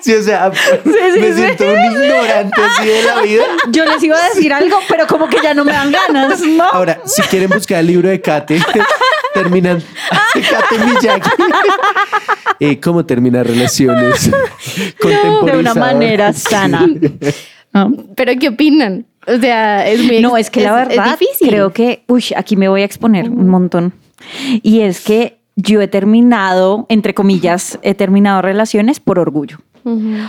[0.00, 0.50] Sí, o sea,
[0.84, 3.44] me siento un ignorante así de la vida.
[3.70, 6.64] Yo les iba a decir algo, pero como que ya no me dan ganas, ¿no?
[6.64, 8.60] Ahora, si quieren buscar el libro de Kate,
[9.34, 9.82] terminan
[10.32, 11.30] Kate Miyagi.
[12.60, 14.28] Eh, ¿Cómo terminar relaciones?
[14.32, 16.88] de una manera sana.
[17.72, 17.92] ¿no?
[18.16, 19.06] Pero ¿qué opinan?
[19.28, 21.48] O sea, es muy No, es que la verdad difícil.
[21.50, 23.92] creo que, uy, aquí me voy a exponer un montón.
[24.62, 29.58] Y es que yo he terminado, entre comillas, he terminado relaciones por orgullo.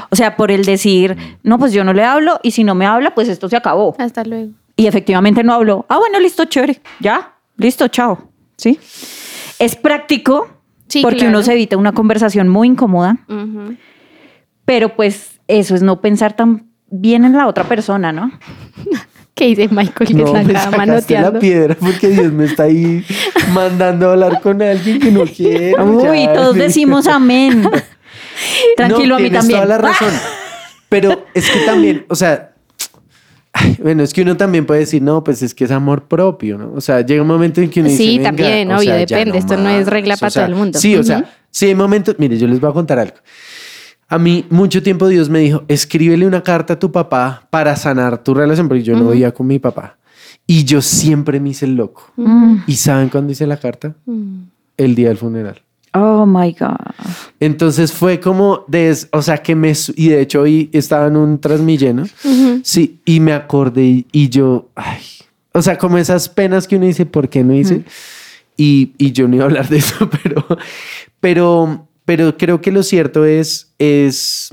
[0.10, 2.86] O sea, por el decir, no, pues yo no le hablo y si no me
[2.86, 3.94] habla, pues esto se acabó.
[4.00, 4.52] Hasta luego.
[4.78, 5.86] Y efectivamente no habló.
[5.90, 6.82] Ah, bueno, listo, chévere.
[7.02, 8.30] Ya, listo, chao.
[8.58, 8.80] ¿Sí?
[9.60, 10.48] Es práctico
[10.88, 11.32] Sí, porque claro.
[11.36, 13.18] uno se evita una conversación muy incómoda,
[14.66, 18.32] pero pues eso es no pensar tan bien en la otra persona, ¿no?
[19.40, 21.32] ¿Qué dice Michael que No, me manoteando?
[21.32, 23.06] la piedra porque Dios me está ahí
[23.54, 25.82] mandando a hablar con alguien que no quiere.
[25.82, 26.34] Uy, ya.
[26.34, 27.64] todos decimos amén.
[28.76, 29.62] Tranquilo, No, a mí tienes también.
[29.62, 30.14] toda la razón.
[30.90, 32.52] Pero es que también, o sea,
[33.54, 36.58] ay, bueno, es que uno también puede decir, no, pues es que es amor propio,
[36.58, 36.74] ¿no?
[36.76, 39.38] O sea, llega un momento en que uno dice, Sí, "Venga, también, obvio, sea, depende,
[39.38, 40.80] esto no es regla para todo el mundo.
[40.80, 43.16] Sí, o sea, sí hay momentos, mire, yo les voy a contar algo.
[44.10, 48.24] A mí mucho tiempo Dios me dijo, escríbele una carta a tu papá para sanar
[48.24, 49.98] tu relación, porque yo no vivía con mi papá.
[50.48, 52.12] Y yo siempre me hice el loco.
[52.16, 52.64] Mm.
[52.66, 53.96] ¿Y saben cuándo hice la carta?
[54.06, 54.42] Mm.
[54.78, 55.62] El día del funeral.
[55.94, 56.76] Oh my God.
[57.40, 59.74] Entonces fue como, des, o sea, que me...
[59.96, 62.06] Y de hecho hoy estaba en un Transmilleno.
[62.64, 65.02] Sí, y me acordé y, y yo, ay,
[65.52, 67.84] o sea, como esas penas que uno dice, ¿por qué no hice?
[68.60, 70.46] y, y yo no iba a hablar de eso, pero,
[71.20, 74.50] pero, pero creo que lo cierto es, es,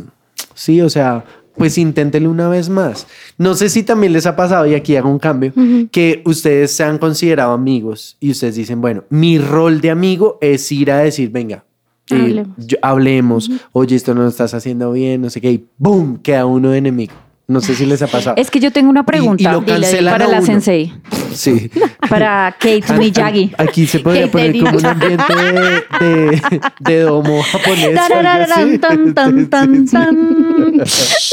[0.52, 1.24] sí, o sea,
[1.56, 3.06] pues inténtelo una vez más.
[3.38, 5.54] No sé si también les ha pasado, y aquí hago un cambio,
[5.90, 10.70] que ustedes se han considerado amigos y ustedes dicen, bueno, mi rol de amigo es
[10.70, 11.64] ir a decir, venga,
[12.10, 12.48] eh, Hablemos.
[12.58, 16.18] yo- hablemos, oye, esto no lo estás haciendo bien, no sé qué, y ¡boom!
[16.18, 17.14] Queda uno de enemigo.
[17.48, 18.34] No sé si les ha pasado.
[18.36, 20.46] Es que yo tengo una pregunta Y- y lo cancelan para a la uno.
[20.46, 20.92] sensei,
[21.32, 21.70] Sí.
[22.10, 23.52] para Kate Miyagi.
[23.56, 25.60] Aquí se podría Kate poner como un ambiente de,
[26.00, 28.00] de, de domo japonés.
[28.00, 28.08] o
[28.80, 29.86] tan, tan, tan,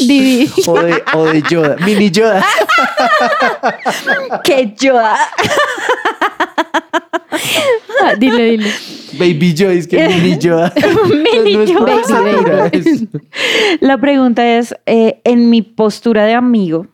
[0.07, 0.49] de,
[1.13, 2.45] o de Yoda, mini Yoda.
[4.43, 5.17] Kate Yoda.
[8.03, 8.67] Ah, dilo, dilo.
[9.17, 10.73] Baby es que mini Yoda.
[11.07, 12.71] Mini no Yoda.
[13.79, 16.87] La pregunta es, eh, en mi postura de amigo,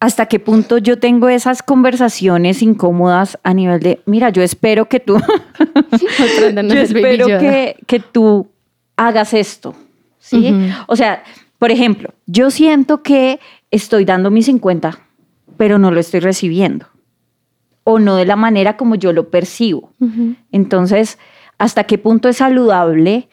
[0.00, 5.00] ¿hasta qué punto yo tengo esas conversaciones incómodas a nivel de, mira, yo espero que
[5.00, 5.18] tú,
[5.98, 8.48] yo espero que, que tú
[8.96, 9.74] hagas esto?
[10.18, 10.54] ¿Sí?
[10.86, 11.22] O sea,
[11.58, 14.98] por ejemplo, yo siento que estoy dando mi 50,
[15.56, 16.86] pero no lo estoy recibiendo.
[17.90, 19.94] O no de la manera como yo lo percibo.
[20.52, 21.18] Entonces,
[21.56, 23.30] ¿hasta qué punto es saludable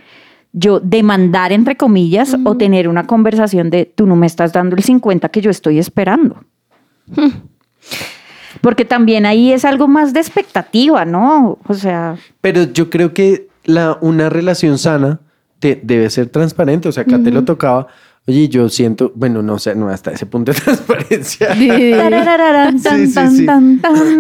[0.54, 4.84] yo demandar, entre comillas, o tener una conversación de tú no me estás dando el
[4.84, 6.46] 50 que yo estoy esperando?
[8.62, 11.60] Porque también ahí es algo más de expectativa, ¿no?
[11.68, 15.20] O sea, Pero yo creo que la, una relación sana
[15.60, 16.88] te, debe ser transparente.
[16.88, 17.88] O sea, acá te lo tocaba.
[18.28, 21.54] Oye, yo siento, bueno, no sé, no hasta ese punto de transparencia.
[21.54, 23.48] Sí, sí, sí.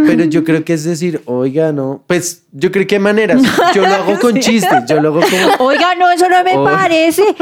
[0.05, 2.03] Pero yo creo que es decir, oiga, no.
[2.05, 3.41] Pues yo creo que hay maneras.
[3.73, 4.85] Yo lo hago con chistes.
[4.87, 5.67] Yo lo hago como.
[5.69, 6.63] Oiga, no, eso no me Oh.
[6.63, 7.23] parece.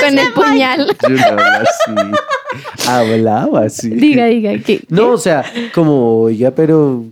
[0.00, 0.86] Con el puñal.
[1.02, 2.88] Yo no hablaba así.
[2.88, 3.90] Hablaba así.
[3.90, 4.52] Diga, diga.
[4.64, 4.82] ¿qué?
[4.88, 5.44] No, o sea,
[5.74, 7.04] como, oiga, pero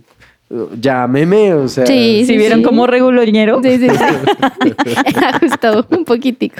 [0.49, 1.85] uh, llámeme, o sea.
[1.85, 3.61] Sí, ¿Si vieron cómo reguloñero?
[3.63, 5.15] Sí, sí, sí.
[5.23, 6.57] Ajustó un poquitico.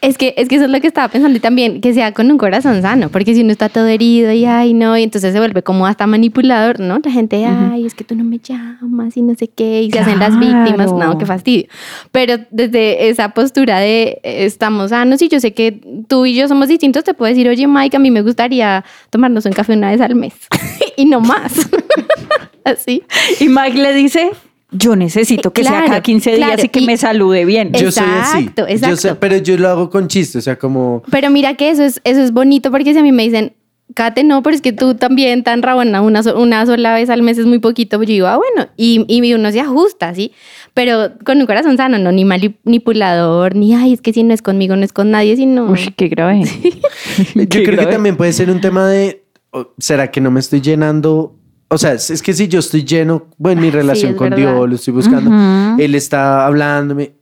[0.00, 2.30] Es que, es que eso es lo que estaba pensando y también que sea con
[2.30, 5.38] un corazón sano, porque si uno está todo herido y ay no, y entonces se
[5.38, 6.98] vuelve como hasta manipulador, ¿no?
[7.02, 9.98] La gente, ay, es que tú no me llamas y no sé qué, y se
[9.98, 11.18] hacen las víctimas, no, Claro.
[11.18, 11.66] qué fastidio.
[12.12, 16.46] Pero desde esa postura de eh, estamos sanos y yo sé que tú y yo
[16.48, 19.90] somos distintos, te puedo decir, oye Mike, a mí me gustaría tomarnos un café una
[19.90, 20.34] vez al mes
[20.96, 21.68] y no más.
[22.64, 23.02] Así.
[23.40, 24.30] Y Mike le dice,
[24.76, 27.72] yo necesito que sea cada 15 días y que y- me salude bien.
[27.72, 28.38] Yo soy así.
[28.40, 29.18] Exacto, Yo sé- exacto.
[29.20, 31.02] pero yo lo hago con chiste, o sea, como.
[31.10, 33.54] Pero mira que eso es, eso es bonito porque si a mí me dicen,
[33.94, 37.22] Kate, no, pero es que tú también tan rabona una, so- una sola vez al
[37.22, 40.32] mes es muy poquito, yo digo, ah, bueno, y, y uno se ajusta, ¿sí?
[40.72, 44.42] Pero con un corazón sano, no ni manipulador, ni, ay, es que si no es
[44.42, 45.66] conmigo, no es con nadie, sino...
[45.66, 46.42] Uy, qué grave.
[47.34, 49.22] Yo Qué creo que también puede ser un tema de.
[49.78, 51.36] ¿Será que no me estoy llenando?
[51.68, 54.52] O sea, es que si yo estoy lleno, bueno, mi relación es con verdad.
[54.54, 55.80] Dios, lo estoy buscando, Ujú.
[55.82, 57.14] él está hablándome,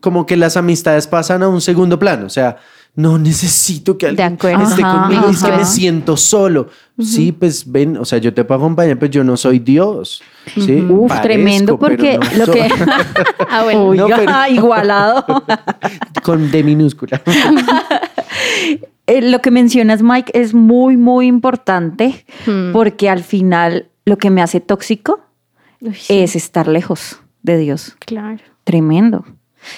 [0.00, 2.56] como que las amistades pasan a un segundo plano, o sea,
[2.96, 5.58] no necesito que alguien esté Ajá, conmigo, es que ajá.
[5.58, 6.68] me siento solo.
[6.98, 10.20] Sí, pues ven, o sea, yo te puedo acompañar, pero yo no soy Dios.
[10.54, 10.84] ¿sí?
[10.90, 12.54] Uf, Parezco, tremendo porque no lo soy.
[12.60, 12.68] que...
[13.48, 13.94] Ah, bueno.
[13.94, 15.24] No, pero- igualado.
[16.24, 17.22] con D minúscula.
[19.06, 22.72] Eh, lo que mencionas, Mike, es muy, muy importante Hmm.
[22.72, 25.20] porque al final lo que me hace tóxico
[25.80, 27.96] Uy, sí, es estar lejos de Dios.
[28.00, 28.38] claro.
[28.64, 29.24] Tremendo.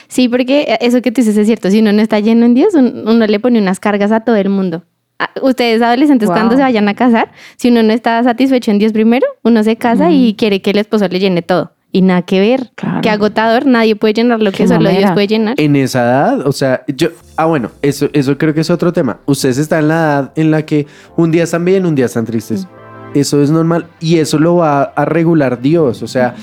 [0.08, 2.74] Sí, porque eso que tú dices es cierto, si uno no está lleno en Dios,
[2.74, 4.84] un- uno le pone unas cargas a todo el mundo.
[5.18, 6.36] Ah, Ustedes adolescentes Wow.
[6.36, 9.76] cuando se vayan a casar, si uno no está satisfecho en Dios primero, uno se
[9.76, 11.72] casa y quiere que el esposo le llene todo.
[11.94, 12.70] Y nada que ver.
[12.74, 13.02] Claro.
[13.02, 14.88] Qué agotador, nadie puede llenar lo que solo.
[14.88, 15.54] Dios puede llenar.
[15.58, 19.20] En esa edad, o sea, yo, ah, bueno, eso, eso creo que es otro tema.
[19.26, 22.24] Ustedes están en la edad en la que un día están bien, un día están
[22.24, 22.66] tristes.
[23.14, 26.34] Eso es normal y eso lo va a regular Dios, o sea,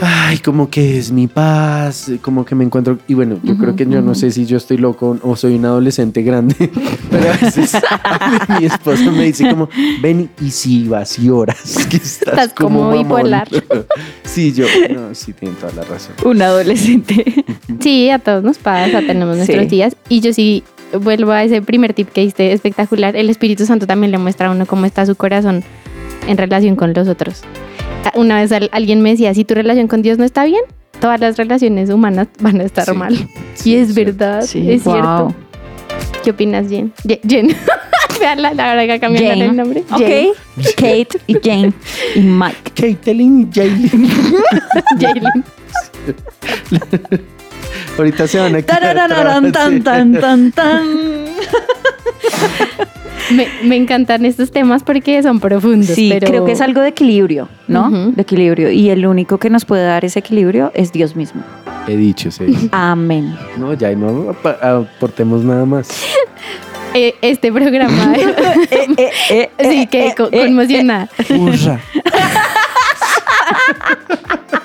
[0.00, 3.86] ay, como que es mi paz, como que me encuentro, y bueno, yo creo que
[3.86, 6.54] yo no sé si yo estoy loco o soy un adolescente grande,
[7.10, 7.72] pero a veces
[8.60, 9.68] mi esposo me dice como,
[10.02, 12.98] ven y si vas y oras, que estás, Estás como mamón".
[12.98, 13.48] bipolar.
[14.24, 16.14] sí, yo, no, sí, tienen toda la razón.
[16.24, 17.44] Un adolescente.
[17.80, 19.38] Sí, a todos nos pasa, tenemos Sí.
[19.38, 19.96] nuestros días.
[20.08, 20.62] Y yo sí
[21.00, 23.16] vuelvo a ese primer tip que diste espectacular.
[23.16, 25.62] El Espíritu Santo también le muestra a uno cómo está su corazón
[26.26, 27.42] en relación con los otros.
[28.04, 30.62] Ah, Una vez al- alguien me decía, si tu relación con Dios no está bien,
[31.00, 32.92] todas las relaciones humanas van a estar Sí.
[32.92, 33.28] mal.
[33.54, 34.18] Sí, y es cierto.
[34.18, 34.94] verdad, Sí, es wow.
[34.94, 35.34] cierto.
[36.24, 36.92] ¿Qué opinas, Jen?
[37.04, 37.48] Ye- Jen.
[38.20, 39.84] Veanla, la verdad que cambiaron el nombre.
[39.90, 40.28] Jane.
[40.56, 40.64] Ok.
[40.76, 41.72] Kate y Jane
[42.14, 42.70] y Mike.
[42.74, 44.08] Caitlyn y Jaylin.
[44.98, 45.44] Jaylin.
[47.98, 49.80] Ahorita se van a atrás, tan, sí.
[49.80, 50.86] tan, tan, tan.
[53.30, 55.88] Me, me encantan estos temas porque son profundos.
[55.88, 56.26] Sí, pero...
[56.28, 57.90] creo que es algo de equilibrio, ¿no?
[57.90, 58.70] De equilibrio.
[58.70, 61.42] Y el único que nos puede dar ese equilibrio es Dios mismo.
[61.88, 62.68] He dicho, sí.
[62.72, 63.36] Amén.
[63.56, 65.88] No, ya no aportemos nada más.
[66.94, 68.14] Eh, este programa.
[69.28, 71.10] Eh, sí, que co- conmocionada.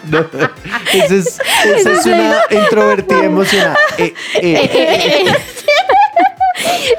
[0.10, 0.20] No,
[0.94, 1.40] esa es,
[1.78, 3.76] esa es una introvertida emocionada.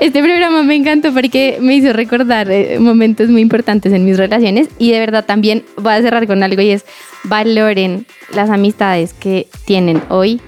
[0.02, 4.68] Este programa me encantó porque me hizo recordar eh, momentos muy importantes en mis relaciones
[4.76, 6.84] y de verdad también voy a cerrar con algo y es
[7.22, 10.40] valoren las amistades que tienen hoy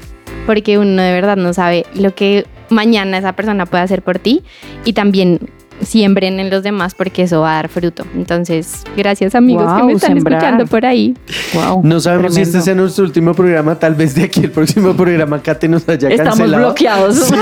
[0.44, 4.42] porque uno de verdad no sabe lo que mañana esa persona puede hacer por ti
[4.84, 5.38] y también
[5.83, 8.05] siembren en los demás porque eso va a dar fruto.
[8.14, 10.39] Entonces, gracias amigos que me están sembrar.
[10.43, 11.14] escuchando por ahí.
[11.55, 11.81] Wow.
[11.85, 13.75] No sabemos si este sea nuestro último programa.
[13.79, 16.64] Tal vez de aquí el próximo programa Kate nos haya Estamos cancelado.
[16.64, 17.16] bloqueados.
[17.16, 17.35] Sí,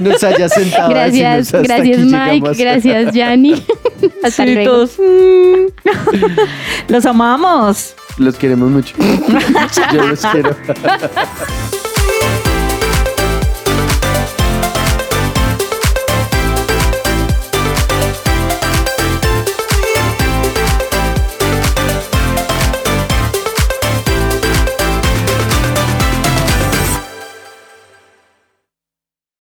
[0.00, 0.90] nos haya sentado.
[0.90, 2.58] Gracias, decirnos, "Hasta gracias aquí Mike, llegamos".
[2.58, 3.52] gracias Yanni.
[4.24, 4.70] Hasta Sí, luego.
[4.72, 6.88] todos, mm.
[6.92, 7.94] Los amamos.
[8.18, 8.94] Los queremos mucho.
[9.92, 10.56] Yo los quiero.